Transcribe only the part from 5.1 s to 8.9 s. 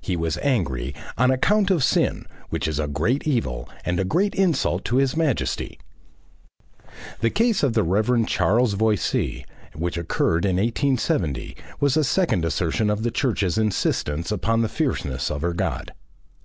Majesty." The case of the Rev. Charles